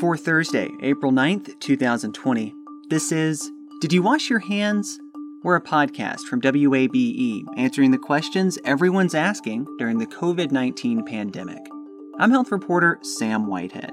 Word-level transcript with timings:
For 0.00 0.16
Thursday, 0.16 0.70
April 0.80 1.12
9th, 1.12 1.60
2020, 1.60 2.54
this 2.88 3.12
is 3.12 3.50
Did 3.82 3.92
You 3.92 4.00
Wash 4.00 4.30
Your 4.30 4.38
Hands? 4.38 4.98
We're 5.42 5.56
a 5.56 5.60
podcast 5.60 6.20
from 6.20 6.40
WABE 6.40 7.44
answering 7.58 7.90
the 7.90 7.98
questions 7.98 8.58
everyone's 8.64 9.14
asking 9.14 9.66
during 9.76 9.98
the 9.98 10.06
COVID 10.06 10.52
19 10.52 11.04
pandemic. 11.04 11.58
I'm 12.18 12.30
health 12.30 12.50
reporter 12.50 12.98
Sam 13.02 13.46
Whitehead. 13.46 13.92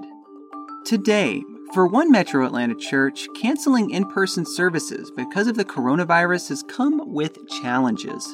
Today, 0.86 1.44
for 1.74 1.86
one 1.86 2.10
Metro 2.10 2.46
Atlanta 2.46 2.76
church, 2.76 3.28
canceling 3.36 3.90
in 3.90 4.06
person 4.06 4.46
services 4.46 5.12
because 5.14 5.48
of 5.48 5.58
the 5.58 5.66
coronavirus 5.66 6.48
has 6.48 6.64
come 6.64 7.02
with 7.14 7.38
challenges. 7.62 8.34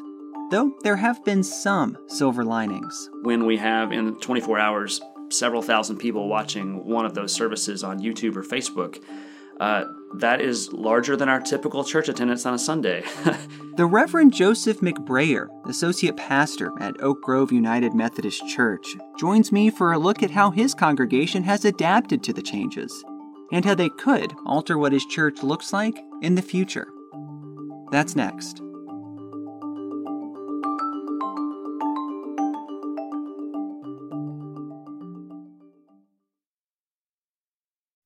Though 0.51 0.75
there 0.83 0.97
have 0.97 1.25
been 1.25 1.41
some 1.41 1.97
silver 2.05 2.45
linings. 2.45 3.09
When 3.23 3.47
we 3.47 3.57
have 3.57 3.91
in 3.91 4.19
24 4.19 4.59
hours 4.59 5.01
several 5.33 5.61
thousand 5.61 5.97
people 5.97 6.27
watching 6.27 6.85
one 6.85 7.05
of 7.05 7.13
those 7.13 7.33
services 7.33 7.83
on 7.83 7.99
YouTube 7.99 8.35
or 8.35 8.43
Facebook. 8.43 9.03
Uh, 9.59 9.85
that 10.15 10.41
is 10.41 10.71
larger 10.73 11.15
than 11.15 11.29
our 11.29 11.39
typical 11.39 11.83
church 11.83 12.09
attendance 12.09 12.45
on 12.45 12.53
a 12.53 12.59
Sunday. 12.59 13.03
the 13.77 13.85
Reverend 13.85 14.33
Joseph 14.33 14.79
McBrayer, 14.81 15.47
Associate 15.67 16.15
Pastor 16.15 16.71
at 16.79 17.01
Oak 17.01 17.21
Grove 17.21 17.51
United 17.51 17.93
Methodist 17.93 18.47
Church, 18.47 18.95
joins 19.17 19.51
me 19.51 19.69
for 19.69 19.93
a 19.93 19.99
look 19.99 20.21
at 20.21 20.31
how 20.31 20.51
his 20.51 20.73
congregation 20.73 21.43
has 21.43 21.65
adapted 21.65 22.23
to 22.23 22.33
the 22.33 22.41
changes 22.41 23.03
and 23.51 23.63
how 23.63 23.75
they 23.75 23.89
could 23.89 24.33
alter 24.45 24.77
what 24.77 24.91
his 24.91 25.05
church 25.05 25.43
looks 25.43 25.71
like 25.71 25.97
in 26.21 26.35
the 26.35 26.41
future. 26.41 26.87
That's 27.91 28.15
next. 28.15 28.61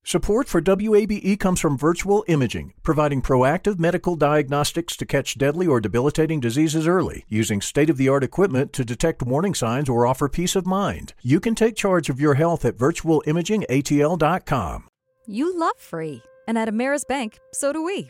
Support 0.07 0.47
for 0.47 0.61
WABE 0.61 1.37
comes 1.37 1.59
from 1.59 1.77
Virtual 1.77 2.23
Imaging, 2.29 2.71
providing 2.81 3.21
proactive 3.21 3.77
medical 3.77 4.15
diagnostics 4.15 4.95
to 4.95 5.05
catch 5.05 5.37
deadly 5.37 5.67
or 5.67 5.81
debilitating 5.81 6.39
diseases 6.39 6.87
early, 6.87 7.25
using 7.27 7.59
state 7.59 7.89
of 7.89 7.97
the 7.97 8.07
art 8.07 8.23
equipment 8.23 8.71
to 8.71 8.85
detect 8.85 9.21
warning 9.21 9.53
signs 9.53 9.89
or 9.89 10.07
offer 10.07 10.29
peace 10.29 10.55
of 10.55 10.65
mind. 10.65 11.13
You 11.21 11.41
can 11.41 11.55
take 11.55 11.75
charge 11.75 12.07
of 12.07 12.21
your 12.21 12.35
health 12.35 12.63
at 12.63 12.77
virtualimagingatl.com. 12.77 14.87
You 15.25 15.59
love 15.59 15.77
free, 15.77 16.23
and 16.47 16.57
at 16.57 16.69
Ameris 16.69 17.05
Bank, 17.05 17.37
so 17.51 17.73
do 17.73 17.83
we. 17.83 18.09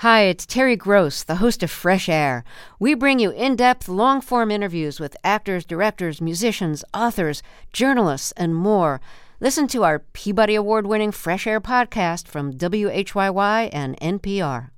Hi, 0.00 0.24
it's 0.24 0.44
Terry 0.44 0.76
Gross, 0.76 1.22
the 1.22 1.36
host 1.36 1.62
of 1.62 1.70
Fresh 1.70 2.10
Air. 2.10 2.44
We 2.78 2.92
bring 2.92 3.18
you 3.18 3.30
in 3.30 3.56
depth, 3.56 3.88
long 3.88 4.20
form 4.20 4.50
interviews 4.50 5.00
with 5.00 5.16
actors, 5.24 5.64
directors, 5.64 6.20
musicians, 6.20 6.84
authors, 6.92 7.42
journalists, 7.72 8.30
and 8.32 8.54
more. 8.54 9.00
Listen 9.40 9.66
to 9.68 9.84
our 9.84 10.00
Peabody 10.00 10.54
Award 10.54 10.86
winning 10.86 11.12
Fresh 11.12 11.46
Air 11.46 11.62
podcast 11.62 12.28
from 12.28 12.52
WHYY 12.52 13.70
and 13.72 13.98
NPR. 14.00 14.68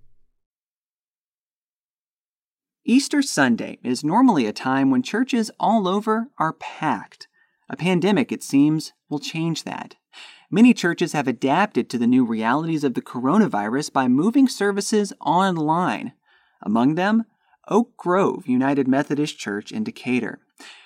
Easter 2.85 3.21
Sunday 3.21 3.81
is 3.83 4.05
normally 4.05 4.47
a 4.47 4.53
time 4.53 4.89
when 4.89 5.03
churches 5.03 5.51
all 5.59 5.89
over 5.89 6.29
are 6.39 6.53
packed. 6.53 7.27
A 7.69 7.77
pandemic, 7.77 8.31
it 8.31 8.45
seems, 8.45 8.93
will 9.09 9.19
change 9.19 9.65
that. 9.65 9.97
Many 10.51 10.73
churches 10.73 11.13
have 11.13 11.29
adapted 11.29 11.91
to 11.91 11.99
the 11.99 12.07
new 12.07 12.25
realities 12.25 12.83
of 12.83 12.95
the 12.95 13.03
coronavirus 13.03 13.93
by 13.93 14.09
moving 14.09 14.49
services 14.49 15.13
online. 15.21 16.15
Among 16.63 16.95
them, 16.95 17.25
Oak 17.69 17.95
Grove 17.99 18.47
United 18.47 18.89
Methodist 18.89 19.39
Church 19.39 19.71
in 19.71 19.85
Decatur. 19.85 20.39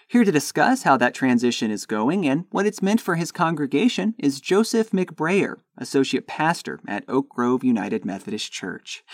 Here 0.08 0.24
to 0.24 0.32
discuss 0.32 0.82
how 0.82 0.96
that 0.96 1.14
transition 1.14 1.70
is 1.70 1.86
going 1.86 2.26
and 2.26 2.46
what 2.50 2.66
it's 2.66 2.82
meant 2.82 3.00
for 3.00 3.14
his 3.14 3.30
congregation 3.30 4.16
is 4.18 4.40
Joseph 4.40 4.90
McBrayer, 4.90 5.58
Associate 5.78 6.26
Pastor 6.26 6.80
at 6.88 7.04
Oak 7.06 7.28
Grove 7.28 7.62
United 7.62 8.04
Methodist 8.04 8.50
Church. 8.50 9.04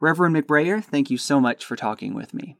Reverend 0.00 0.36
McBrayer, 0.36 0.84
thank 0.84 1.08
you 1.08 1.16
so 1.16 1.40
much 1.40 1.64
for 1.64 1.76
talking 1.76 2.12
with 2.12 2.34
me. 2.34 2.58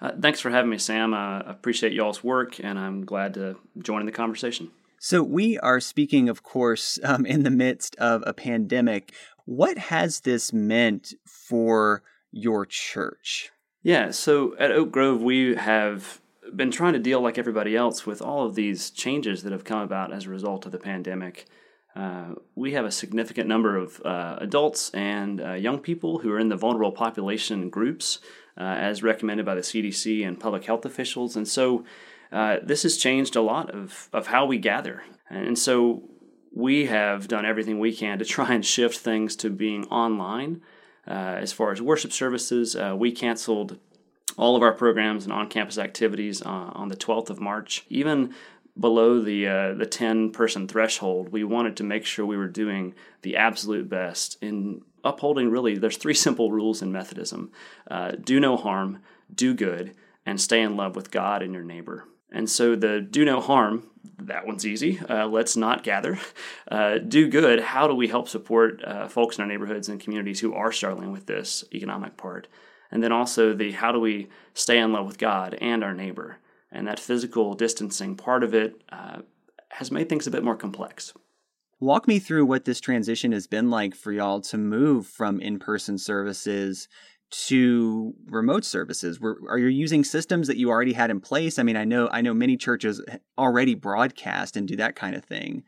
Uh, 0.00 0.12
thanks 0.20 0.38
for 0.38 0.50
having 0.50 0.70
me, 0.70 0.78
Sam. 0.78 1.12
I 1.12 1.40
appreciate 1.40 1.92
y'all's 1.92 2.22
work, 2.22 2.60
and 2.62 2.78
I'm 2.78 3.04
glad 3.04 3.34
to 3.34 3.56
join 3.80 3.98
in 3.98 4.06
the 4.06 4.12
conversation. 4.12 4.70
So, 5.06 5.22
we 5.22 5.58
are 5.58 5.80
speaking, 5.80 6.30
of 6.30 6.42
course, 6.42 6.98
um, 7.04 7.26
in 7.26 7.42
the 7.42 7.50
midst 7.50 7.94
of 7.96 8.24
a 8.26 8.32
pandemic. 8.32 9.12
What 9.44 9.76
has 9.76 10.20
this 10.20 10.50
meant 10.50 11.12
for 11.26 12.02
your 12.32 12.64
church? 12.64 13.50
Yeah, 13.82 14.12
so 14.12 14.56
at 14.56 14.72
Oak 14.72 14.90
Grove, 14.92 15.20
we 15.20 15.56
have 15.56 16.22
been 16.56 16.70
trying 16.70 16.94
to 16.94 16.98
deal 16.98 17.20
like 17.20 17.36
everybody 17.36 17.76
else 17.76 18.06
with 18.06 18.22
all 18.22 18.46
of 18.46 18.54
these 18.54 18.88
changes 18.88 19.42
that 19.42 19.52
have 19.52 19.64
come 19.64 19.80
about 19.80 20.10
as 20.10 20.24
a 20.24 20.30
result 20.30 20.64
of 20.64 20.72
the 20.72 20.78
pandemic. 20.78 21.44
Uh, 21.94 22.36
we 22.54 22.72
have 22.72 22.86
a 22.86 22.90
significant 22.90 23.46
number 23.46 23.76
of 23.76 24.00
uh, 24.06 24.38
adults 24.40 24.88
and 24.94 25.38
uh, 25.38 25.52
young 25.52 25.80
people 25.80 26.20
who 26.20 26.32
are 26.32 26.38
in 26.38 26.48
the 26.48 26.56
vulnerable 26.56 26.92
population 26.92 27.68
groups, 27.68 28.20
uh, 28.56 28.62
as 28.62 29.02
recommended 29.02 29.44
by 29.44 29.54
the 29.54 29.60
CDC 29.60 30.26
and 30.26 30.40
public 30.40 30.64
health 30.64 30.86
officials. 30.86 31.36
And 31.36 31.46
so 31.46 31.84
uh, 32.32 32.58
this 32.62 32.82
has 32.82 32.96
changed 32.96 33.36
a 33.36 33.42
lot 33.42 33.70
of, 33.70 34.08
of 34.12 34.28
how 34.28 34.46
we 34.46 34.58
gather. 34.58 35.02
And 35.28 35.58
so 35.58 36.02
we 36.52 36.86
have 36.86 37.28
done 37.28 37.44
everything 37.44 37.78
we 37.78 37.94
can 37.94 38.18
to 38.18 38.24
try 38.36 38.54
and 38.54 38.64
shift 38.64 38.98
things 38.98 39.36
to 39.36 39.50
being 39.50 39.84
online. 39.86 40.62
Uh, 41.06 41.36
as 41.38 41.52
far 41.52 41.70
as 41.70 41.82
worship 41.82 42.12
services, 42.12 42.74
uh, 42.74 42.94
we 42.96 43.12
canceled 43.12 43.78
all 44.36 44.56
of 44.56 44.62
our 44.62 44.72
programs 44.72 45.24
and 45.24 45.32
on 45.32 45.48
campus 45.48 45.78
activities 45.78 46.42
uh, 46.42 46.48
on 46.48 46.88
the 46.88 46.96
12th 46.96 47.30
of 47.30 47.40
March. 47.40 47.84
Even 47.88 48.34
below 48.78 49.20
the 49.20 49.46
uh, 49.46 49.74
the 49.74 49.86
10 49.86 50.30
person 50.30 50.66
threshold, 50.66 51.28
we 51.28 51.44
wanted 51.44 51.76
to 51.76 51.84
make 51.84 52.04
sure 52.04 52.26
we 52.26 52.36
were 52.36 52.48
doing 52.48 52.94
the 53.22 53.36
absolute 53.36 53.88
best 53.88 54.36
in 54.40 54.82
upholding 55.04 55.50
really 55.50 55.76
there's 55.76 55.98
three 55.98 56.14
simple 56.26 56.50
rules 56.50 56.82
in 56.82 56.90
Methodism 56.90 57.52
uh, 57.90 58.12
do 58.12 58.40
no 58.40 58.56
harm, 58.56 59.00
do 59.32 59.54
good, 59.54 59.94
and 60.26 60.40
stay 60.40 60.62
in 60.62 60.76
love 60.76 60.96
with 60.96 61.10
God 61.10 61.42
and 61.42 61.52
your 61.52 61.62
neighbor. 61.62 62.06
And 62.34 62.50
so 62.50 62.74
the 62.74 63.00
do 63.00 63.24
no 63.24 63.40
harm, 63.40 63.86
that 64.18 64.46
one's 64.46 64.66
easy. 64.66 64.98
Uh, 64.98 65.26
let's 65.26 65.56
not 65.56 65.82
gather. 65.82 66.18
Uh, 66.70 66.98
do 66.98 67.28
good. 67.28 67.60
How 67.60 67.86
do 67.86 67.94
we 67.94 68.08
help 68.08 68.26
support 68.28 68.82
uh, 68.84 69.06
folks 69.06 69.36
in 69.36 69.42
our 69.42 69.46
neighborhoods 69.46 69.88
and 69.88 70.00
communities 70.00 70.40
who 70.40 70.54
are 70.54 70.72
struggling 70.72 71.12
with 71.12 71.26
this 71.26 71.62
economic 71.72 72.16
part? 72.16 72.48
And 72.90 73.02
then 73.02 73.12
also 73.12 73.54
the 73.54 73.72
how 73.72 73.92
do 73.92 74.00
we 74.00 74.28
stay 74.54 74.78
in 74.78 74.92
love 74.92 75.06
with 75.06 75.18
God 75.18 75.56
and 75.60 75.84
our 75.84 75.94
neighbor? 75.94 76.38
And 76.72 76.88
that 76.88 76.98
physical 76.98 77.54
distancing 77.54 78.16
part 78.16 78.42
of 78.42 78.54
it 78.54 78.82
uh, 78.90 79.20
has 79.68 79.92
made 79.92 80.08
things 80.08 80.26
a 80.26 80.30
bit 80.30 80.42
more 80.42 80.56
complex. 80.56 81.12
Walk 81.80 82.08
me 82.08 82.18
through 82.18 82.46
what 82.46 82.64
this 82.64 82.80
transition 82.80 83.32
has 83.32 83.46
been 83.46 83.68
like 83.68 83.94
for 83.94 84.10
y'all 84.10 84.40
to 84.40 84.56
move 84.58 85.06
from 85.06 85.40
in 85.40 85.58
person 85.58 85.98
services 85.98 86.88
to 87.30 88.14
remote 88.26 88.64
services? 88.64 89.20
Were, 89.20 89.38
are 89.48 89.58
you 89.58 89.66
using 89.66 90.04
systems 90.04 90.46
that 90.46 90.56
you 90.56 90.70
already 90.70 90.92
had 90.92 91.10
in 91.10 91.20
place? 91.20 91.58
I 91.58 91.62
mean, 91.62 91.76
I 91.76 91.84
know 91.84 92.08
I 92.12 92.20
know 92.20 92.34
many 92.34 92.56
churches 92.56 93.02
already 93.36 93.74
broadcast 93.74 94.56
and 94.56 94.68
do 94.68 94.76
that 94.76 94.96
kind 94.96 95.16
of 95.16 95.24
thing. 95.24 95.64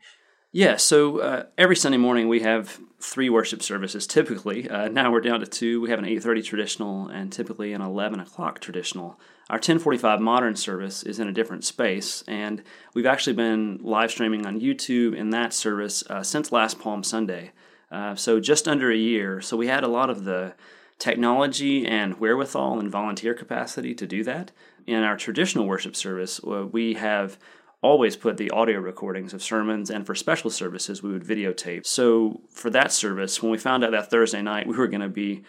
Yeah, 0.53 0.77
so 0.77 1.19
uh, 1.19 1.43
every 1.57 1.75
Sunday 1.75 1.97
morning 1.97 2.29
we 2.29 2.39
have 2.39 2.79
three 3.01 3.29
worship 3.29 3.61
services. 3.61 4.07
Typically, 4.07 4.69
uh, 4.69 4.87
now 4.87 5.11
we're 5.11 5.21
down 5.21 5.41
to 5.41 5.45
two. 5.45 5.81
We 5.81 5.89
have 5.89 5.99
an 5.99 6.05
eight 6.05 6.23
thirty 6.23 6.41
traditional 6.41 7.09
and 7.09 7.31
typically 7.31 7.73
an 7.73 7.81
eleven 7.81 8.19
o'clock 8.19 8.59
traditional. 8.59 9.19
Our 9.49 9.59
ten 9.59 9.77
forty 9.77 9.97
five 9.97 10.21
modern 10.21 10.55
service 10.55 11.03
is 11.03 11.19
in 11.19 11.27
a 11.27 11.33
different 11.33 11.65
space, 11.65 12.23
and 12.27 12.63
we've 12.93 13.05
actually 13.05 13.35
been 13.35 13.79
live 13.83 14.09
streaming 14.09 14.45
on 14.45 14.61
YouTube 14.61 15.15
in 15.15 15.31
that 15.31 15.53
service 15.53 16.03
uh, 16.09 16.23
since 16.23 16.51
last 16.51 16.79
Palm 16.79 17.03
Sunday. 17.03 17.51
Uh, 17.91 18.15
so 18.15 18.39
just 18.39 18.67
under 18.67 18.89
a 18.89 18.97
year. 18.97 19.41
So 19.41 19.57
we 19.57 19.67
had 19.67 19.83
a 19.83 19.87
lot 19.89 20.09
of 20.09 20.23
the 20.23 20.55
technology 20.99 21.85
and 21.85 22.19
wherewithal 22.19 22.79
and 22.79 22.91
volunteer 22.91 23.33
capacity 23.33 23.93
to 23.95 24.07
do 24.07 24.23
that. 24.23 24.51
In 24.85 25.03
our 25.03 25.17
traditional 25.17 25.67
worship 25.67 25.95
service, 25.95 26.39
uh, 26.45 26.65
we 26.65 26.95
have 26.95 27.37
always 27.81 28.15
put 28.15 28.37
the 28.37 28.49
audio 28.51 28.79
recordings 28.79 29.33
of 29.33 29.43
sermons, 29.43 29.89
and 29.89 30.05
for 30.05 30.15
special 30.15 30.49
services, 30.49 31.03
we 31.03 31.11
would 31.11 31.23
videotape. 31.23 31.85
So 31.85 32.41
for 32.49 32.69
that 32.71 32.91
service, 32.91 33.41
when 33.41 33.51
we 33.51 33.57
found 33.57 33.83
out 33.83 33.91
that 33.91 34.09
Thursday 34.09 34.41
night 34.41 34.67
we 34.67 34.75
were 34.75 34.87
going 34.87 35.01
to 35.01 35.09
be 35.09 35.43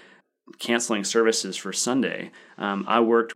canceling 0.58 1.04
services 1.04 1.56
for 1.56 1.72
Sunday, 1.72 2.30
um, 2.58 2.84
I 2.86 3.00
worked 3.00 3.34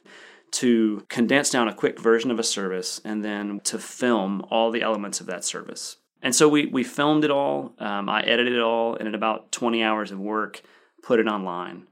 to 0.52 1.06
condense 1.08 1.48
down 1.48 1.68
a 1.68 1.74
quick 1.74 1.98
version 1.98 2.30
of 2.30 2.38
a 2.38 2.44
service 2.44 3.00
and 3.04 3.24
then 3.24 3.60
to 3.60 3.78
film 3.78 4.44
all 4.50 4.70
the 4.70 4.82
elements 4.82 5.20
of 5.20 5.26
that 5.26 5.44
service. 5.44 5.96
And 6.20 6.34
so 6.34 6.48
we, 6.48 6.66
we 6.66 6.84
filmed 6.84 7.24
it 7.24 7.30
all. 7.30 7.72
Um, 7.78 8.08
I 8.08 8.20
edited 8.22 8.52
it 8.52 8.60
all, 8.60 8.94
and 8.94 9.08
in 9.08 9.14
about 9.14 9.50
20 9.50 9.82
hours 9.82 10.10
of 10.10 10.20
work, 10.20 10.62
put 11.02 11.18
it 11.18 11.26
online 11.26 11.86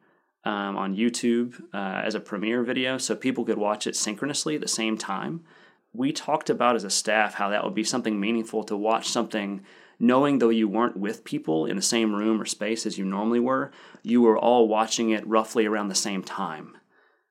um, 0.44 0.76
on 0.76 0.96
YouTube 0.96 1.60
uh, 1.72 2.02
as 2.04 2.14
a 2.14 2.20
premiere 2.20 2.62
video 2.62 2.98
so 2.98 3.14
people 3.14 3.44
could 3.44 3.58
watch 3.58 3.87
it 3.87 3.96
synchronously 3.96 4.54
at 4.54 4.60
the 4.60 4.69
same 4.69 4.96
time. 4.96 5.44
We 5.92 6.12
talked 6.12 6.50
about 6.50 6.76
as 6.76 6.84
a 6.84 6.90
staff 6.90 7.34
how 7.34 7.50
that 7.50 7.64
would 7.64 7.75
be 7.75 7.84
something 7.84 8.19
meaningful 8.19 8.64
to 8.64 8.76
watch 8.76 9.08
something 9.08 9.62
knowing 10.00 10.38
though 10.38 10.48
you 10.48 10.66
weren't 10.66 10.96
with 10.96 11.25
people 11.25 11.66
in 11.66 11.76
the 11.76 11.82
same 11.82 12.14
room 12.14 12.40
or 12.40 12.46
space 12.46 12.87
as 12.87 12.96
you 12.96 13.04
normally 13.04 13.38
were, 13.38 13.70
you 14.02 14.22
were 14.22 14.38
all 14.38 14.66
watching 14.66 15.10
it 15.10 15.26
roughly 15.26 15.66
around 15.66 15.88
the 15.88 15.94
same 15.94 16.22
time. 16.22 16.76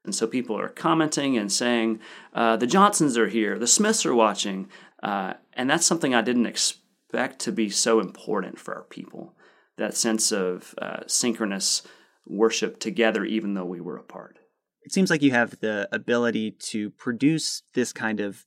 And 0.06 0.14
so 0.14 0.28
people 0.28 0.58
are 0.58 0.70
commenting 0.70 1.36
and 1.36 1.52
saying, 1.52 2.00
uh, 2.34 2.56
the 2.58 2.68
Johnsons 2.68 3.18
are 3.18 3.28
here, 3.28 3.58
the 3.58 3.68
Smiths 3.68 4.06
are 4.06 4.16
watching. 4.16 4.70
Uh, 5.02 5.34
and 5.54 5.70
that's 5.70 5.86
something 5.86 6.14
I 6.14 6.22
didn't 6.22 6.46
expect 6.46 7.40
to 7.40 7.52
be 7.52 7.70
so 7.70 8.00
important 8.00 8.60
for 8.60 8.76
our 8.76 8.84
people 8.84 9.34
that 9.78 9.96
sense 9.96 10.32
of 10.32 10.76
uh, 10.78 11.02
synchronous 11.08 11.82
worship 12.30 12.80
together, 12.80 13.26
even 13.26 13.54
though 13.54 13.66
we 13.66 13.82
were 13.82 13.98
apart. 13.98 14.40
It 14.84 14.94
seems 14.94 15.10
like 15.10 15.22
you 15.22 15.32
have 15.32 15.60
the 15.60 15.90
ability 15.92 16.52
to 16.70 16.90
produce 16.92 17.64
this 17.74 17.92
kind 17.92 18.20
of 18.20 18.46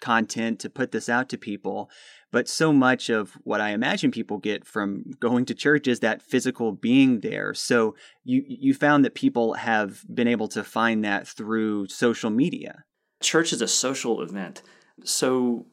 content, 0.00 0.58
to 0.60 0.70
put 0.70 0.92
this 0.92 1.08
out 1.08 1.28
to 1.28 1.38
people. 1.38 1.90
But 2.32 2.48
so 2.48 2.72
much 2.72 3.10
of 3.10 3.32
what 3.44 3.60
I 3.60 3.70
imagine 3.70 4.10
people 4.10 4.38
get 4.38 4.64
from 4.64 5.04
going 5.20 5.44
to 5.46 5.54
church 5.54 5.86
is 5.86 6.00
that 6.00 6.22
physical 6.22 6.72
being 6.72 7.20
there. 7.20 7.54
So 7.54 7.94
you 8.24 8.42
you 8.46 8.72
found 8.74 9.04
that 9.04 9.14
people 9.14 9.54
have 9.54 10.02
been 10.12 10.28
able 10.28 10.48
to 10.48 10.64
find 10.64 11.04
that 11.04 11.26
through 11.26 11.88
social 11.88 12.30
media. 12.30 12.84
Church 13.22 13.52
is 13.52 13.60
a 13.60 13.68
social 13.68 14.22
event. 14.22 14.62
So 15.04 15.66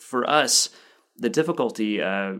for 0.00 0.28
us, 0.28 0.70
the 1.16 1.28
difficulty 1.28 2.00
uh, 2.02 2.34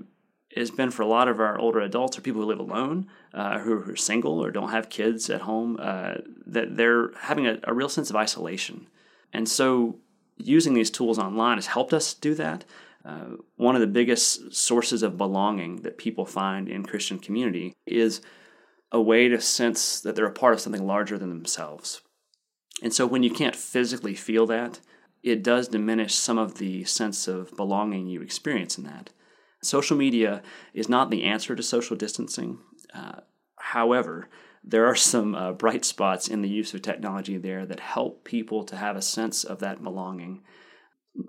has 0.56 0.70
been 0.70 0.90
for 0.90 1.02
a 1.02 1.06
lot 1.06 1.28
of 1.28 1.38
our 1.38 1.58
older 1.58 1.80
adults 1.80 2.18
or 2.18 2.22
people 2.22 2.42
who 2.42 2.48
live 2.48 2.58
alone, 2.58 3.06
uh, 3.32 3.60
who, 3.60 3.80
who, 3.80 3.92
are 3.92 3.96
single 3.96 4.44
or 4.44 4.50
don't 4.50 4.70
have 4.70 4.88
kids 4.88 5.30
at 5.30 5.42
home, 5.42 5.78
uh, 5.80 6.14
that 6.46 6.76
they're 6.76 7.12
having 7.20 7.46
a, 7.46 7.58
a, 7.64 7.72
real 7.72 7.88
sense 7.88 8.10
of 8.10 8.16
isolation. 8.16 8.88
And 9.32 9.48
so 9.48 9.98
using 10.36 10.74
these 10.74 10.90
tools 10.90 11.18
online 11.18 11.56
has 11.56 11.68
helped 11.68 11.92
us 11.92 12.14
do 12.14 12.34
that. 12.34 12.64
Uh, 13.04 13.36
one 13.56 13.74
of 13.74 13.80
the 13.80 13.86
biggest 13.86 14.52
sources 14.52 15.02
of 15.02 15.16
belonging 15.16 15.76
that 15.82 15.98
people 15.98 16.26
find 16.26 16.68
in 16.68 16.84
Christian 16.84 17.18
community 17.18 17.72
is 17.86 18.20
a 18.92 19.00
way 19.00 19.28
to 19.28 19.40
sense 19.40 20.00
that 20.00 20.16
they're 20.16 20.26
a 20.26 20.32
part 20.32 20.54
of 20.54 20.60
something 20.60 20.86
larger 20.86 21.16
than 21.16 21.28
themselves. 21.28 22.02
And 22.82 22.92
so 22.92 23.06
when 23.06 23.22
you 23.22 23.30
can't 23.30 23.56
physically 23.56 24.14
feel 24.14 24.46
that, 24.46 24.80
it 25.22 25.42
does 25.42 25.68
diminish 25.68 26.14
some 26.14 26.38
of 26.38 26.58
the 26.58 26.84
sense 26.84 27.28
of 27.28 27.54
belonging 27.56 28.06
you 28.06 28.22
experience 28.22 28.78
in 28.78 28.84
that. 28.84 29.10
Social 29.62 29.96
media 29.96 30.42
is 30.72 30.88
not 30.88 31.10
the 31.10 31.24
answer 31.24 31.54
to 31.54 31.62
social 31.62 31.96
distancing. 31.96 32.58
Uh, 32.94 33.20
however, 33.56 34.28
there 34.64 34.86
are 34.86 34.96
some 34.96 35.34
uh, 35.34 35.52
bright 35.52 35.84
spots 35.84 36.28
in 36.28 36.42
the 36.42 36.48
use 36.48 36.74
of 36.74 36.82
technology 36.82 37.36
there 37.36 37.66
that 37.66 37.80
help 37.80 38.24
people 38.24 38.64
to 38.64 38.76
have 38.76 38.96
a 38.96 39.02
sense 39.02 39.44
of 39.44 39.58
that 39.60 39.82
belonging 39.82 40.42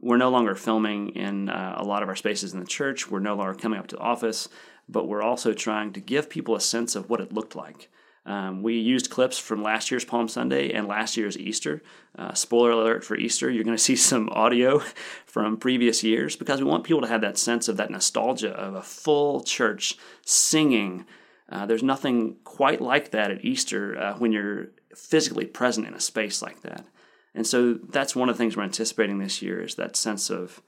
we're 0.02 0.18
no 0.18 0.30
longer 0.30 0.56
filming 0.56 1.10
in 1.10 1.50
uh, 1.50 1.76
a 1.78 1.84
lot 1.84 2.04
of 2.04 2.10
our 2.10 2.16
spaces 2.16 2.54
in 2.54 2.60
the 2.60 2.66
church. 2.66 3.10
We're 3.10 3.20
no 3.20 3.36
longer 3.36 3.54
coming 3.54 3.80
up 3.80 3.88
to 3.88 3.96
the 3.96 4.02
office, 4.02 4.48
but 4.88 5.08
we're 5.08 5.24
also 5.24 5.54
trying 5.54 5.94
to 5.94 6.00
give 6.00 6.30
people 6.30 6.56
a 6.56 6.62
sense 6.62 6.96
of 6.96 7.10
what 7.10 7.22
it 7.22 7.34
looked 7.34 7.56
like. 7.56 7.90
Um, 8.26 8.62
we 8.62 8.78
used 8.78 9.10
clips 9.10 9.40
from 9.40 9.64
last 9.64 9.90
year's 9.90 10.06
Palm 10.06 10.28
Sunday 10.28 10.72
and 10.72 10.88
last 10.88 11.18
year's 11.18 11.38
Easter. 11.38 11.82
Uh, 12.18 12.34
spoiler 12.34 12.72
alert 12.72 13.04
for 13.04 13.18
Easter, 13.18 13.50
you're 13.50 13.64
going 13.64 13.78
to 13.78 13.84
see 13.84 13.96
some 13.96 14.30
audio 14.30 14.80
from 15.26 15.58
previous 15.58 16.04
years 16.04 16.36
because 16.36 16.60
we 16.60 16.70
want 16.70 16.84
people 16.84 17.02
to 17.02 17.08
have 17.08 17.22
that 17.22 17.38
sense 17.38 17.68
of 17.68 17.78
that 17.78 17.90
nostalgia 17.90 18.52
of 18.52 18.76
a 18.76 18.84
full 18.84 19.42
church 19.42 19.98
singing. 20.26 21.06
Uh, 21.50 21.66
there's 21.66 21.84
nothing 21.84 22.38
quite 22.44 22.80
like 22.80 23.12
that 23.12 23.32
at 23.32 23.44
Easter 23.44 23.98
uh, 23.98 24.14
when 24.18 24.32
you're 24.32 24.68
physically 24.96 25.46
present 25.46 25.88
in 25.88 25.94
a 25.94 26.00
space 26.00 26.42
like 26.42 26.62
that. 26.62 26.86
And 27.34 27.48
so 27.48 27.74
that's 27.74 28.16
one 28.16 28.30
of 28.30 28.36
the 28.36 28.38
things 28.38 28.56
we're 28.58 28.64
anticipating 28.64 29.20
this 29.20 29.42
year 29.42 29.62
is 29.62 29.76
that 29.76 29.96
sense 29.96 30.30
of 30.30 30.62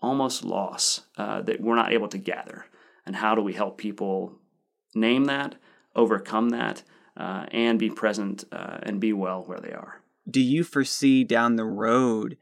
almost 0.00 0.44
loss 0.44 1.00
uh, 1.16 1.42
that 1.42 1.60
we're 1.60 1.74
not 1.74 1.92
able 1.92 2.08
to 2.08 2.18
gather. 2.18 2.66
And 3.06 3.16
how 3.16 3.34
do 3.34 3.42
we 3.42 3.52
help 3.54 3.76
people 3.76 4.38
name 4.94 5.24
that, 5.24 5.56
overcome 5.94 6.50
that, 6.50 6.82
uh, 7.16 7.46
and 7.52 7.78
be 7.78 7.90
present 7.90 8.44
uh, 8.52 8.78
and 8.82 9.00
be 9.00 9.12
well 9.12 9.42
where 9.42 9.60
they 9.60 9.72
are? 9.72 10.00
Do 10.28 10.40
you 10.40 10.64
foresee 10.64 11.24
down 11.24 11.56
the 11.56 11.64
road 11.64 12.36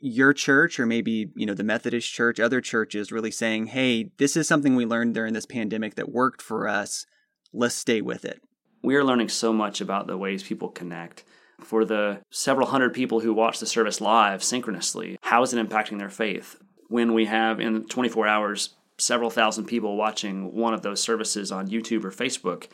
your 0.00 0.32
church 0.34 0.78
or 0.78 0.86
maybe 0.86 1.30
you 1.34 1.46
know 1.46 1.54
the 1.54 1.64
Methodist 1.64 2.12
church, 2.12 2.38
other 2.38 2.60
churches 2.60 3.10
really 3.10 3.30
saying, 3.30 3.68
"Hey, 3.68 4.10
this 4.18 4.36
is 4.36 4.46
something 4.46 4.76
we 4.76 4.86
learned 4.86 5.14
during 5.14 5.32
this 5.32 5.46
pandemic 5.46 5.94
that 5.94 6.12
worked 6.12 6.42
for 6.42 6.68
us. 6.68 7.06
Let's 7.52 7.74
stay 7.74 8.00
with 8.02 8.24
it." 8.24 8.42
We 8.82 8.96
are 8.96 9.04
learning 9.04 9.30
so 9.30 9.52
much 9.52 9.80
about 9.80 10.06
the 10.06 10.18
ways 10.18 10.42
people 10.42 10.68
connect 10.68 11.24
for 11.60 11.84
the 11.84 12.20
several 12.30 12.68
hundred 12.68 12.92
people 12.92 13.20
who 13.20 13.32
watch 13.32 13.58
the 13.58 13.66
service 13.66 14.00
live 14.00 14.42
synchronously, 14.42 15.16
how 15.22 15.42
is 15.42 15.52
it 15.52 15.68
impacting 15.68 15.98
their 15.98 16.10
faith? 16.10 16.56
When 16.88 17.14
we 17.14 17.24
have 17.26 17.60
in 17.60 17.86
24 17.86 18.26
hours 18.26 18.74
several 18.98 19.30
thousand 19.30 19.64
people 19.64 19.96
watching 19.96 20.54
one 20.54 20.74
of 20.74 20.82
those 20.82 21.02
services 21.02 21.50
on 21.50 21.68
YouTube 21.68 22.04
or 22.04 22.10
Facebook, 22.10 22.68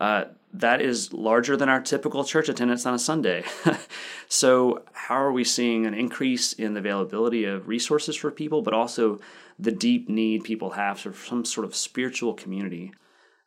uh, 0.00 0.24
that 0.52 0.80
is 0.80 1.12
larger 1.12 1.56
than 1.56 1.68
our 1.68 1.80
typical 1.80 2.24
church 2.24 2.48
attendance 2.48 2.86
on 2.86 2.94
a 2.94 2.98
Sunday. 2.98 3.44
so, 4.28 4.82
how 4.92 5.16
are 5.16 5.32
we 5.32 5.44
seeing 5.44 5.86
an 5.86 5.94
increase 5.94 6.52
in 6.52 6.74
the 6.74 6.80
availability 6.80 7.44
of 7.44 7.68
resources 7.68 8.16
for 8.16 8.30
people, 8.30 8.62
but 8.62 8.74
also 8.74 9.20
the 9.58 9.72
deep 9.72 10.08
need 10.08 10.44
people 10.44 10.70
have 10.70 11.00
for 11.00 11.12
some 11.12 11.44
sort 11.44 11.66
of 11.66 11.74
spiritual 11.74 12.34
community? 12.34 12.92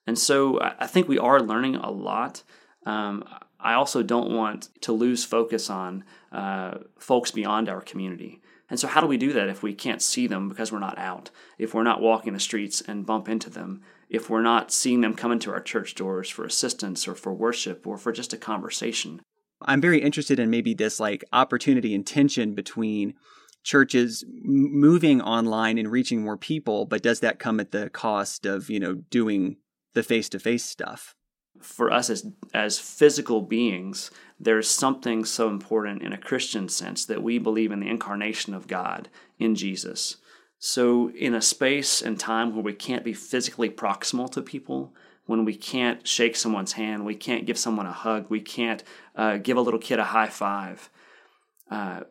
And 0.05 0.17
so, 0.17 0.59
I 0.61 0.87
think 0.87 1.07
we 1.07 1.19
are 1.19 1.41
learning 1.41 1.75
a 1.75 1.89
lot. 1.89 2.43
Um, 2.85 3.23
I 3.59 3.73
also 3.73 4.03
don't 4.03 4.31
want 4.31 4.69
to 4.81 4.93
lose 4.93 5.25
focus 5.25 5.69
on 5.69 6.03
uh, 6.31 6.79
folks 6.97 7.31
beyond 7.31 7.69
our 7.69 7.81
community. 7.81 8.41
And 8.69 8.79
so, 8.79 8.87
how 8.87 9.01
do 9.01 9.07
we 9.07 9.17
do 9.17 9.33
that 9.33 9.49
if 9.49 9.63
we 9.63 9.73
can't 9.73 10.01
see 10.01 10.27
them 10.27 10.47
because 10.47 10.71
we're 10.71 10.79
not 10.79 10.97
out? 10.97 11.31
If 11.57 11.73
we're 11.73 11.83
not 11.83 12.01
walking 12.01 12.33
the 12.33 12.39
streets 12.39 12.81
and 12.81 13.05
bump 13.05 13.27
into 13.27 13.49
them? 13.49 13.81
If 14.09 14.29
we're 14.29 14.41
not 14.41 14.71
seeing 14.71 15.01
them 15.01 15.13
come 15.13 15.31
into 15.31 15.51
our 15.51 15.61
church 15.61 15.95
doors 15.95 16.29
for 16.29 16.45
assistance 16.45 17.07
or 17.07 17.15
for 17.15 17.33
worship 17.33 17.85
or 17.85 17.97
for 17.97 18.11
just 18.11 18.33
a 18.33 18.37
conversation? 18.37 19.21
I'm 19.61 19.81
very 19.81 20.01
interested 20.01 20.39
in 20.39 20.49
maybe 20.49 20.73
this 20.73 20.99
like 20.99 21.23
opportunity 21.31 21.93
and 21.93 22.05
tension 22.05 22.55
between 22.55 23.13
churches 23.63 24.23
moving 24.41 25.21
online 25.21 25.77
and 25.77 25.91
reaching 25.91 26.23
more 26.23 26.37
people, 26.37 26.85
but 26.85 27.03
does 27.03 27.19
that 27.19 27.39
come 27.39 27.59
at 27.59 27.71
the 27.71 27.89
cost 27.89 28.45
of, 28.45 28.69
you 28.69 28.79
know, 28.79 28.95
doing 28.95 29.57
the 29.93 30.03
face 30.03 30.29
to 30.29 30.39
face 30.39 30.63
stuff? 30.63 31.15
for 31.61 31.91
us 31.91 32.09
as 32.09 32.25
as 32.53 32.79
physical 32.79 33.41
beings, 33.41 34.11
there's 34.39 34.69
something 34.69 35.25
so 35.25 35.49
important 35.49 36.01
in 36.01 36.13
a 36.13 36.17
Christian 36.17 36.69
sense 36.69 37.05
that 37.05 37.23
we 37.23 37.37
believe 37.37 37.71
in 37.71 37.81
the 37.81 37.89
incarnation 37.89 38.53
of 38.53 38.67
God 38.67 39.09
in 39.37 39.55
Jesus. 39.55 40.17
So, 40.59 41.09
in 41.11 41.33
a 41.33 41.41
space 41.41 42.01
and 42.01 42.19
time 42.19 42.53
where 42.53 42.63
we 42.63 42.73
can't 42.73 43.05
be 43.05 43.13
physically 43.13 43.69
proximal 43.69 44.29
to 44.33 44.41
people, 44.41 44.93
when 45.25 45.45
we 45.45 45.55
can't 45.55 46.05
shake 46.05 46.35
someone's 46.35 46.73
hand, 46.73 47.05
we 47.05 47.15
can't 47.15 47.45
give 47.45 47.57
someone 47.57 47.85
a 47.85 47.93
hug, 47.93 48.25
we 48.29 48.41
can't 48.41 48.83
uh, 49.15 49.37
give 49.37 49.55
a 49.55 49.61
little 49.61 49.79
kid 49.79 49.99
a 49.99 50.05
high 50.05 50.27
five, 50.27 50.89
uh, 51.71 52.01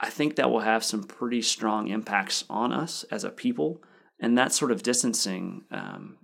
I 0.00 0.10
think 0.10 0.36
that 0.36 0.50
will 0.50 0.60
have 0.60 0.84
some 0.84 1.04
pretty 1.04 1.40
strong 1.40 1.88
impacts 1.88 2.44
on 2.50 2.72
us 2.72 3.04
as 3.10 3.24
a 3.24 3.30
people. 3.30 3.82
And 4.20 4.36
that 4.36 4.52
sort 4.52 4.70
of 4.70 4.82
distancing 4.82 5.64
um, 5.70 6.18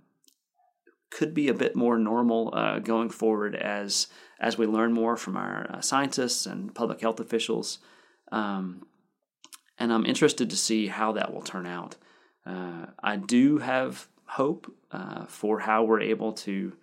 could 1.09 1.33
be 1.33 1.47
a 1.47 1.53
bit 1.53 1.75
more 1.75 1.97
normal 1.97 2.53
uh, 2.53 2.79
going 2.79 3.09
forward 3.09 3.55
as 3.55 4.07
as 4.39 4.57
we 4.57 4.65
learn 4.65 4.91
more 4.91 5.15
from 5.17 5.37
our 5.37 5.69
uh, 5.71 5.81
scientists 5.81 6.45
and 6.45 6.73
public 6.73 7.01
health 7.01 7.19
officials. 7.19 7.79
Um, 8.31 8.87
and 9.81 9.91
I'm 9.91 10.05
interested 10.05 10.49
to 10.49 10.55
see 10.55 10.87
how 10.87 11.11
that 11.13 11.33
will 11.33 11.41
turn 11.41 11.65
out. 11.65 11.95
Uh, 12.45 12.87
I 13.03 13.15
do 13.15 13.57
have 13.57 14.07
hope 14.25 14.71
uh, 14.91 15.25
for 15.25 15.59
how 15.59 15.83
we're 15.83 16.01
able 16.01 16.33
to 16.33 16.73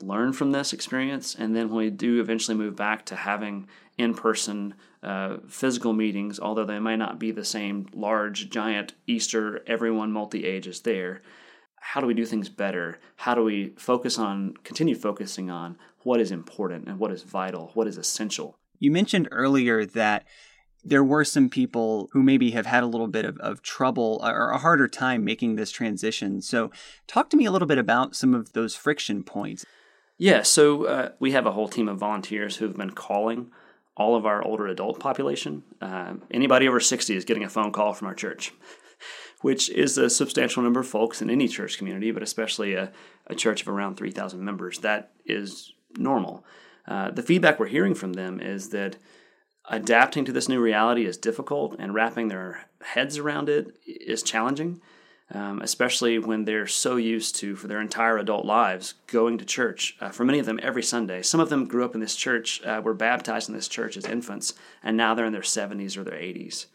learn 0.00 0.32
from 0.32 0.50
this 0.50 0.72
experience, 0.72 1.34
and 1.34 1.54
then 1.54 1.68
when 1.68 1.78
we 1.78 1.90
do 1.90 2.20
eventually 2.20 2.56
move 2.56 2.74
back 2.74 3.06
to 3.06 3.16
having 3.16 3.68
in-person 3.98 4.74
uh, 5.02 5.36
physical 5.48 5.92
meetings, 5.92 6.40
although 6.40 6.64
they 6.64 6.80
may 6.80 6.96
not 6.96 7.18
be 7.18 7.30
the 7.30 7.44
same 7.44 7.86
large, 7.94 8.50
giant 8.50 8.94
Easter, 9.06 9.62
everyone 9.66 10.10
multi-age 10.12 10.66
is 10.66 10.80
there 10.80 11.22
how 11.84 12.00
do 12.00 12.06
we 12.06 12.14
do 12.14 12.24
things 12.24 12.48
better? 12.48 13.00
How 13.16 13.34
do 13.34 13.42
we 13.42 13.74
focus 13.76 14.16
on, 14.16 14.54
continue 14.62 14.94
focusing 14.94 15.50
on 15.50 15.76
what 16.04 16.20
is 16.20 16.30
important 16.30 16.86
and 16.86 16.96
what 17.00 17.10
is 17.10 17.24
vital, 17.24 17.72
what 17.74 17.88
is 17.88 17.98
essential? 17.98 18.56
You 18.78 18.92
mentioned 18.92 19.28
earlier 19.32 19.84
that 19.86 20.24
there 20.84 21.04
were 21.04 21.24
some 21.24 21.48
people 21.48 22.08
who 22.12 22.22
maybe 22.22 22.50
have 22.52 22.66
had 22.66 22.82
a 22.82 22.86
little 22.86 23.06
bit 23.06 23.24
of, 23.24 23.38
of 23.38 23.62
trouble 23.62 24.20
or 24.22 24.50
a 24.50 24.58
harder 24.58 24.88
time 24.88 25.24
making 25.24 25.56
this 25.56 25.70
transition. 25.70 26.40
So, 26.42 26.70
talk 27.06 27.30
to 27.30 27.36
me 27.36 27.44
a 27.44 27.50
little 27.50 27.68
bit 27.68 27.78
about 27.78 28.16
some 28.16 28.34
of 28.34 28.52
those 28.52 28.74
friction 28.74 29.22
points. 29.22 29.64
Yeah, 30.18 30.42
so 30.42 30.84
uh, 30.84 31.08
we 31.18 31.32
have 31.32 31.46
a 31.46 31.52
whole 31.52 31.68
team 31.68 31.88
of 31.88 31.98
volunteers 31.98 32.56
who've 32.56 32.76
been 32.76 32.90
calling 32.90 33.50
all 33.96 34.16
of 34.16 34.24
our 34.24 34.44
older 34.44 34.66
adult 34.66 35.00
population. 35.00 35.62
Uh, 35.80 36.14
anybody 36.30 36.68
over 36.68 36.80
60 36.80 37.16
is 37.16 37.24
getting 37.24 37.44
a 37.44 37.48
phone 37.48 37.72
call 37.72 37.92
from 37.92 38.08
our 38.08 38.14
church. 38.14 38.52
which 39.42 39.68
is 39.70 39.98
a 39.98 40.08
substantial 40.08 40.62
number 40.62 40.80
of 40.80 40.88
folks 40.88 41.20
in 41.20 41.28
any 41.28 41.48
church 41.48 41.76
community, 41.76 42.10
but 42.10 42.22
especially 42.22 42.74
a, 42.74 42.92
a 43.26 43.34
church 43.34 43.62
of 43.62 43.68
around 43.68 43.96
3,000 43.96 44.42
members. 44.42 44.78
That 44.78 45.12
is 45.26 45.72
normal. 45.96 46.44
Uh, 46.86 47.10
the 47.10 47.22
feedback 47.22 47.58
we're 47.58 47.66
hearing 47.66 47.94
from 47.94 48.14
them 48.14 48.40
is 48.40 48.70
that 48.70 48.96
adapting 49.68 50.24
to 50.24 50.32
this 50.32 50.48
new 50.48 50.60
reality 50.60 51.06
is 51.06 51.16
difficult 51.16 51.76
and 51.78 51.94
wrapping 51.94 52.28
their 52.28 52.66
heads 52.82 53.18
around 53.18 53.48
it 53.48 53.76
is 53.86 54.22
challenging, 54.22 54.80
um, 55.32 55.62
especially 55.62 56.18
when 56.18 56.44
they're 56.44 56.66
so 56.66 56.96
used 56.96 57.36
to, 57.36 57.56
for 57.56 57.68
their 57.68 57.80
entire 57.80 58.18
adult 58.18 58.44
lives, 58.44 58.94
going 59.06 59.38
to 59.38 59.44
church. 59.44 59.96
Uh, 60.00 60.10
for 60.10 60.24
many 60.24 60.38
of 60.38 60.46
them, 60.46 60.60
every 60.62 60.82
Sunday. 60.82 61.22
Some 61.22 61.40
of 61.40 61.48
them 61.48 61.66
grew 61.66 61.84
up 61.84 61.94
in 61.94 62.00
this 62.00 62.16
church, 62.16 62.62
uh, 62.64 62.80
were 62.84 62.94
baptized 62.94 63.48
in 63.48 63.54
this 63.54 63.68
church 63.68 63.96
as 63.96 64.04
infants, 64.04 64.54
and 64.82 64.96
now 64.96 65.14
they're 65.14 65.26
in 65.26 65.32
their 65.32 65.42
70s 65.42 65.96
or 65.96 66.04
their 66.04 66.18
80s. 66.18 66.66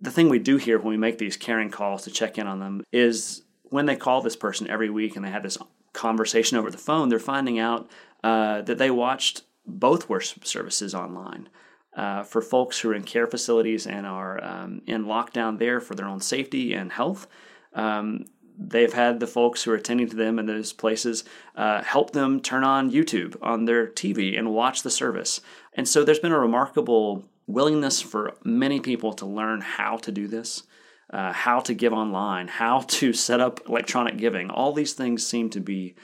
The 0.00 0.10
thing 0.10 0.28
we 0.28 0.38
do 0.38 0.56
here 0.56 0.78
when 0.78 0.88
we 0.88 0.96
make 0.96 1.18
these 1.18 1.36
caring 1.36 1.70
calls 1.70 2.04
to 2.04 2.10
check 2.10 2.36
in 2.36 2.46
on 2.46 2.58
them 2.58 2.82
is 2.90 3.42
when 3.64 3.86
they 3.86 3.96
call 3.96 4.22
this 4.22 4.36
person 4.36 4.68
every 4.68 4.90
week 4.90 5.16
and 5.16 5.24
they 5.24 5.30
have 5.30 5.42
this 5.42 5.58
conversation 5.92 6.58
over 6.58 6.70
the 6.70 6.78
phone, 6.78 7.08
they're 7.08 7.18
finding 7.18 7.58
out 7.58 7.88
uh, 8.22 8.62
that 8.62 8.78
they 8.78 8.90
watched 8.90 9.42
both 9.66 10.08
worship 10.08 10.44
services 10.44 10.94
online. 10.94 11.48
Uh, 11.96 12.24
for 12.24 12.42
folks 12.42 12.80
who 12.80 12.90
are 12.90 12.94
in 12.94 13.04
care 13.04 13.28
facilities 13.28 13.86
and 13.86 14.04
are 14.04 14.42
um, 14.42 14.82
in 14.86 15.04
lockdown 15.04 15.58
there 15.60 15.80
for 15.80 15.94
their 15.94 16.08
own 16.08 16.20
safety 16.20 16.74
and 16.74 16.90
health. 16.90 17.28
Um, 17.72 18.24
they've 18.58 18.92
had 18.92 19.20
the 19.20 19.26
folks 19.26 19.62
who 19.62 19.70
are 19.70 19.76
attending 19.76 20.08
to 20.08 20.16
them 20.16 20.38
in 20.38 20.46
those 20.46 20.72
places 20.72 21.24
uh, 21.56 21.82
help 21.82 22.12
them 22.12 22.40
turn 22.40 22.64
on 22.64 22.90
YouTube 22.90 23.36
on 23.42 23.64
their 23.64 23.86
TV 23.86 24.38
and 24.38 24.52
watch 24.52 24.82
the 24.82 24.90
service. 24.90 25.40
And 25.74 25.88
so 25.88 26.04
there's 26.04 26.18
been 26.18 26.32
a 26.32 26.38
remarkable 26.38 27.24
willingness 27.46 28.00
for 28.00 28.34
many 28.44 28.80
people 28.80 29.12
to 29.14 29.26
learn 29.26 29.60
how 29.60 29.96
to 29.98 30.12
do 30.12 30.26
this. 30.26 30.64
Uh, 31.10 31.32
how 31.32 31.60
to 31.60 31.74
give 31.74 31.92
online, 31.92 32.48
how 32.48 32.80
to 32.88 33.12
set 33.12 33.38
up 33.38 33.60
electronic 33.68 34.16
giving. 34.16 34.50
All 34.50 34.72
these 34.72 34.94
things 34.94 35.24
seem 35.24 35.50
to 35.50 35.60
be 35.60 35.94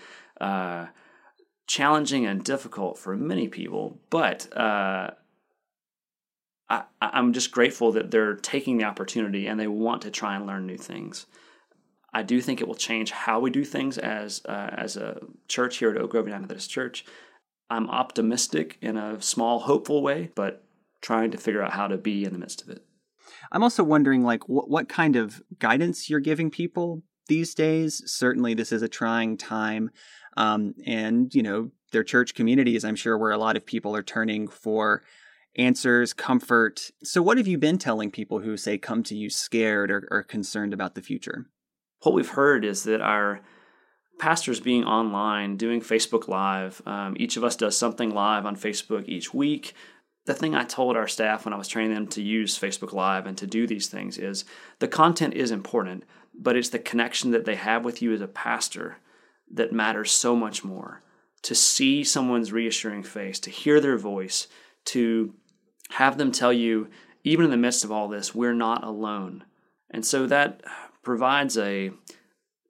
uh, 0.41 0.87
challenging 1.67 2.27
and 2.27 2.45
difficult 2.45 2.99
for 2.99 3.17
many 3.17 3.49
people, 3.49 3.99
but 4.11 4.55
uh, 4.57 5.13
I, 6.71 6.85
I'm 7.03 7.33
just 7.33 7.51
grateful 7.51 7.93
that 7.93 8.11
they're 8.11 8.37
taking 8.37 8.79
the 8.79 8.85
opportunity 8.85 9.47
and 9.49 9.59
they 9.59 9.67
want 9.67 10.03
to 10.03 10.11
try 10.11 10.37
and 10.37 10.47
learn 10.47 10.67
new 10.67 10.79
things. 10.79 11.27
I 12.15 12.23
do 12.23 12.41
think 12.41 12.61
it 12.61 12.69
will 12.69 12.75
change 12.75 13.11
how 13.11 13.41
we 13.41 13.51
do 13.51 13.65
things 13.65 13.99
as 13.99 14.43
uh, 14.47 14.71
as 14.73 14.97
a 14.97 15.21
church 15.49 15.79
here 15.79 15.91
at 15.91 15.99
Oak 15.99 16.11
Grove 16.11 16.27
United 16.27 16.43
Methodist 16.43 16.71
Church. 16.71 17.05
I'm 17.69 17.89
optimistic 17.89 18.79
in 18.81 18.97
a 18.97 19.21
small, 19.21 19.61
hopeful 19.61 20.03
way, 20.03 20.31
but 20.35 20.65
trying 21.03 21.31
to 21.31 21.39
figure 21.39 21.63
out 21.63 21.73
how 21.73 21.87
to 21.87 21.97
be 21.97 22.25
in 22.25 22.33
the 22.33 22.39
midst 22.39 22.63
of 22.63 22.69
it. 22.69 22.85
I'm 23.53 23.63
also 23.63 23.85
wondering, 23.85 24.25
like, 24.25 24.49
what 24.49 24.69
what 24.69 24.89
kind 24.89 25.17
of 25.17 25.43
guidance 25.59 26.11
you're 26.11 26.21
giving 26.21 26.51
people 26.51 27.03
these 27.29 27.55
days. 27.55 28.03
Certainly, 28.07 28.55
this 28.55 28.73
is 28.73 28.83
a 28.83 28.89
trying 28.89 29.37
time, 29.37 29.91
um, 30.37 30.75
and 30.87 31.33
you 31.35 31.43
know, 31.43 31.71
their 31.93 32.05
church 32.05 32.35
communities. 32.35 32.85
I'm 32.85 32.97
sure 32.97 33.17
where 33.17 33.31
a 33.31 33.39
lot 33.39 33.57
of 33.57 33.65
people 33.65 33.95
are 33.95 34.03
turning 34.03 34.49
for 34.49 35.03
answers, 35.57 36.13
comfort. 36.13 36.91
So, 37.03 37.23
what 37.23 37.39
have 37.39 37.47
you 37.47 37.59
been 37.59 37.79
telling 37.79 38.11
people 38.11 38.41
who 38.41 38.57
say 38.57 38.79
come 38.79 39.03
to 39.05 39.17
you 39.17 39.31
scared 39.31 39.91
or, 39.91 40.07
or 40.11 40.23
concerned 40.23 40.73
about 40.73 40.95
the 40.95 41.03
future? 41.03 41.47
What 42.03 42.15
we've 42.15 42.29
heard 42.29 42.65
is 42.65 42.85
that 42.85 43.01
our 43.01 43.41
pastors 44.19 44.61
being 44.61 44.85
online, 44.85 45.57
doing 45.57 45.81
Facebook 45.81 46.29
Live, 46.29 46.81
um, 46.87 47.17
each 47.19 47.37
of 47.37 47.45
us 47.45 47.57
does 47.57 47.77
something 47.77 48.11
live 48.11 48.47
on 48.47 48.57
Facebook 48.57 49.09
each 49.09 49.35
week. 49.35 49.75
The 50.27 50.35
thing 50.35 50.55
I 50.55 50.65
told 50.65 50.97
our 50.97 51.09
staff 51.09 51.45
when 51.45 51.55
I 51.55 51.57
was 51.57 51.69
training 51.69 51.95
them 51.95 52.07
to 52.09 52.23
use 52.23 52.59
Facebook 52.59 52.93
Live 52.93 53.27
and 53.27 53.37
to 53.39 53.47
do 53.47 53.67
these 53.67 53.89
things 53.89 54.19
is 54.19 54.45
the 54.79 54.89
content 54.89 55.35
is 55.35 55.51
important, 55.51 56.05
but 56.35 56.57
it's 56.57 56.69
the 56.69 56.79
connection 56.79 57.33
that 57.33 57.47
they 57.47 57.57
have 57.57 57.85
with 57.85 58.03
you 58.03 58.13
as 58.13 58.21
a 58.21 58.29
pastor 58.29 58.99
that 59.51 59.73
matters 59.73 60.13
so 60.13 60.37
much 60.37 60.63
more. 60.63 61.01
To 61.45 61.55
see 61.55 62.05
someone's 62.05 62.53
reassuring 62.53 63.03
face, 63.03 63.41
to 63.41 63.51
hear 63.51 63.81
their 63.81 63.97
voice, 63.97 64.47
to 64.87 65.35
have 65.91 66.19
them 66.19 66.33
tell 66.33 66.53
you, 66.53 66.89
even 67.25 67.45
in 67.45 67.51
the 67.51 67.57
midst 67.57 67.85
of 67.85 67.93
all 67.93 68.09
this, 68.09 68.35
we're 68.35 68.55
not 68.55 68.85
alone. 68.85 69.45
And 69.91 70.05
so 70.05 70.27
that 70.27 70.63
provides 71.03 71.59
a 71.59 71.91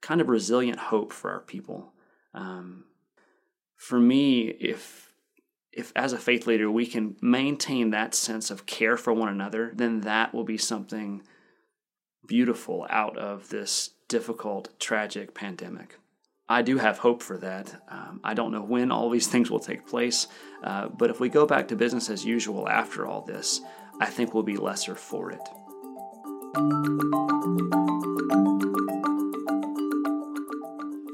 kind 0.01 0.21
of 0.21 0.29
resilient 0.29 0.79
hope 0.79 1.13
for 1.13 1.31
our 1.31 1.41
people. 1.41 1.93
Um, 2.35 2.85
for 3.77 3.99
me, 3.99 4.49
if 4.49 5.09
if 5.73 5.93
as 5.95 6.13
a 6.13 6.19
faith 6.19 6.47
leader 6.47 6.69
we 6.69 6.85
can 6.85 7.17
maintain 7.23 7.91
that 7.91 8.15
sense 8.15 8.51
of 8.51 8.67
care 8.67 8.97
for 8.97 9.13
one 9.13 9.29
another, 9.29 9.73
then 9.75 10.01
that 10.01 10.35
will 10.35 10.45
be 10.45 10.59
something 10.59 11.23
beautiful 12.27 12.87
out 12.91 13.17
of 13.17 13.49
this 13.51 13.91
difficult, 14.09 14.69
tragic 14.81 15.35
pandemic. 15.35 15.99
I 16.51 16.63
do 16.63 16.79
have 16.79 16.99
hope 16.99 17.23
for 17.23 17.39
that. 17.39 17.81
Um, 17.89 18.21
I 18.25 18.35
don't 18.35 18.51
know 18.51 18.61
when 18.63 18.91
all 18.91 19.09
these 19.09 19.29
things 19.29 19.53
will 19.53 19.61
take 19.61 19.87
place, 19.87 20.27
uh, 20.65 20.89
but 20.89 21.09
if 21.09 21.21
we 21.21 21.29
go 21.29 21.47
back 21.47 21.69
to 21.69 21.77
business 21.77 22.11
as 22.11 22.25
usual 22.25 22.69
after 22.69 23.07
all 23.07 23.23
this, 23.23 23.61
I 24.01 24.07
think 24.07 24.35
we'll 24.35 24.43
be 24.43 24.57
lesser 24.57 24.97
for 24.97 25.31
it. 25.31 25.41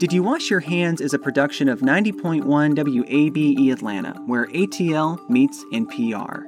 Did 0.01 0.15
You 0.15 0.23
Wash 0.23 0.49
Your 0.49 0.61
Hands 0.61 1.03
is 1.03 1.13
a 1.13 1.19
production 1.19 1.69
of 1.69 1.81
90.1 1.81 2.43
WABE 2.75 3.73
Atlanta, 3.73 4.13
where 4.25 4.47
ATL 4.47 5.29
meets 5.29 5.63
NPR. 5.71 6.45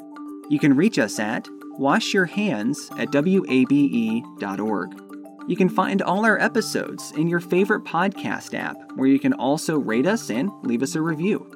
You 0.49 0.59
can 0.59 0.75
reach 0.75 0.99
us 0.99 1.18
at 1.18 1.45
washyourhands 1.78 2.90
at 2.99 3.12
wabe.org. 3.12 5.08
You 5.49 5.57
can 5.57 5.71
find 5.71 6.02
all 6.02 6.26
our 6.26 6.38
episodes 6.38 7.11
in 7.12 7.26
your 7.26 7.40
favorite 7.40 7.85
podcast 7.85 8.52
app, 8.52 8.76
where 8.97 9.09
you 9.09 9.19
can 9.19 9.33
also 9.33 9.78
rate 9.78 10.07
us 10.07 10.28
and 10.28 10.50
leave 10.62 10.83
us 10.83 10.95
a 10.95 11.00
review. 11.00 11.50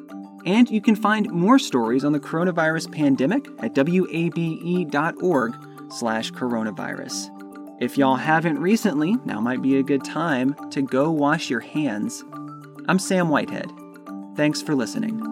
And 0.47 0.69
you 0.71 0.81
can 0.81 0.97
find 0.97 1.31
more 1.31 1.59
stories 1.59 2.03
on 2.03 2.13
the 2.13 2.19
coronavirus 2.19 2.91
pandemic 2.91 3.47
at 3.59 3.77
wabe.org 3.77 5.55
slash 5.91 6.33
coronavirus. 6.33 7.83
If 7.83 7.99
y'all 7.99 8.17
haven't 8.17 8.61
recently, 8.61 9.17
now 9.27 9.41
might 9.41 9.61
be 9.61 9.77
a 9.77 9.83
good 9.83 10.05
time 10.05 10.57
to 10.71 10.81
go 10.81 11.11
wash 11.11 11.51
your 11.51 11.61
hands. 11.61 12.25
I'm 12.89 12.99
Sam 12.99 13.29
Whitehead. 13.29 13.71
Thanks 14.37 14.63
for 14.63 14.75
listening. 14.75 15.32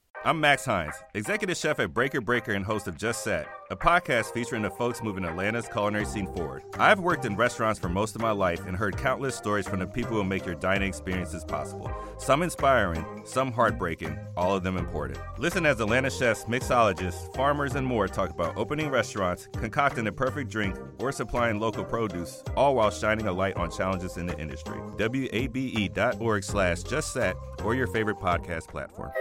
I'm 0.23 0.39
Max 0.39 0.65
Hines, 0.65 0.93
executive 1.15 1.57
chef 1.57 1.79
at 1.79 1.95
Breaker 1.95 2.21
Breaker 2.21 2.51
and 2.51 2.63
host 2.63 2.87
of 2.87 2.95
Just 2.95 3.23
Set, 3.23 3.47
a 3.71 3.75
podcast 3.75 4.31
featuring 4.31 4.61
the 4.61 4.69
folks 4.69 5.01
moving 5.01 5.25
Atlanta's 5.25 5.67
culinary 5.67 6.05
scene 6.05 6.27
forward. 6.27 6.61
I've 6.77 6.99
worked 6.99 7.25
in 7.25 7.35
restaurants 7.35 7.79
for 7.79 7.89
most 7.89 8.13
of 8.13 8.21
my 8.21 8.29
life 8.29 8.63
and 8.67 8.77
heard 8.77 8.97
countless 8.97 9.33
stories 9.33 9.67
from 9.67 9.79
the 9.79 9.87
people 9.87 10.11
who 10.11 10.23
make 10.23 10.45
your 10.45 10.53
dining 10.53 10.87
experiences 10.87 11.43
possible. 11.43 11.89
Some 12.19 12.43
inspiring, 12.43 13.03
some 13.25 13.51
heartbreaking, 13.51 14.15
all 14.37 14.55
of 14.55 14.61
them 14.61 14.77
important. 14.77 15.19
Listen 15.39 15.65
as 15.65 15.79
Atlanta 15.79 16.11
chefs, 16.11 16.45
mixologists, 16.45 17.35
farmers, 17.35 17.73
and 17.73 17.87
more 17.87 18.07
talk 18.07 18.29
about 18.29 18.55
opening 18.55 18.91
restaurants, 18.91 19.49
concocting 19.53 20.03
the 20.03 20.11
perfect 20.11 20.51
drink, 20.51 20.77
or 20.99 21.11
supplying 21.11 21.59
local 21.59 21.83
produce, 21.83 22.43
all 22.55 22.75
while 22.75 22.91
shining 22.91 23.25
a 23.25 23.33
light 23.33 23.57
on 23.57 23.71
challenges 23.71 24.17
in 24.17 24.27
the 24.27 24.37
industry. 24.37 24.77
WABE.org 24.97 26.43
slash 26.43 26.83
just 26.83 27.11
set 27.11 27.35
or 27.63 27.73
your 27.73 27.87
favorite 27.87 28.17
podcast 28.17 28.67
platform. 28.67 29.11